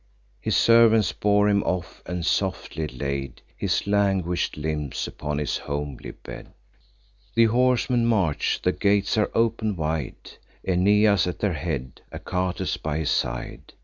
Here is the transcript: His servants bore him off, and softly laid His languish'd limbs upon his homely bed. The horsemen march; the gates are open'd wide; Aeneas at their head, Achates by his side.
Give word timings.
His 0.39 0.57
servants 0.57 1.11
bore 1.11 1.47
him 1.47 1.61
off, 1.61 2.01
and 2.07 2.25
softly 2.25 2.87
laid 2.87 3.43
His 3.55 3.85
languish'd 3.85 4.57
limbs 4.57 5.05
upon 5.07 5.37
his 5.37 5.59
homely 5.59 6.09
bed. 6.09 6.55
The 7.35 7.45
horsemen 7.45 8.07
march; 8.07 8.59
the 8.63 8.71
gates 8.71 9.15
are 9.19 9.29
open'd 9.35 9.77
wide; 9.77 10.37
Aeneas 10.67 11.27
at 11.27 11.37
their 11.37 11.53
head, 11.53 12.01
Achates 12.11 12.77
by 12.81 12.97
his 12.97 13.11
side. 13.11 13.73